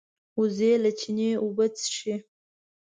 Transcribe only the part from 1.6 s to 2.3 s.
څښي